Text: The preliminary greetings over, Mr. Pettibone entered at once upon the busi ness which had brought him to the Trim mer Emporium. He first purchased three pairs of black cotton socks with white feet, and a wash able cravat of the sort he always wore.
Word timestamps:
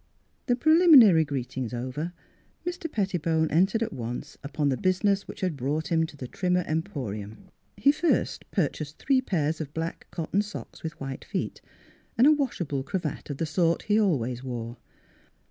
The 0.47 0.55
preliminary 0.55 1.23
greetings 1.23 1.75
over, 1.75 2.11
Mr. 2.65 2.91
Pettibone 2.91 3.51
entered 3.51 3.83
at 3.83 3.93
once 3.93 4.35
upon 4.43 4.69
the 4.69 4.75
busi 4.75 5.03
ness 5.03 5.27
which 5.27 5.41
had 5.41 5.55
brought 5.55 5.89
him 5.91 6.07
to 6.07 6.17
the 6.17 6.27
Trim 6.27 6.53
mer 6.53 6.63
Emporium. 6.67 7.51
He 7.77 7.91
first 7.91 8.49
purchased 8.49 8.97
three 8.97 9.21
pairs 9.21 9.61
of 9.61 9.75
black 9.75 10.07
cotton 10.09 10.41
socks 10.41 10.81
with 10.81 10.99
white 10.99 11.23
feet, 11.23 11.61
and 12.17 12.25
a 12.25 12.31
wash 12.33 12.59
able 12.59 12.81
cravat 12.81 13.29
of 13.29 13.37
the 13.37 13.45
sort 13.45 13.83
he 13.83 13.99
always 13.99 14.43
wore. 14.43 14.77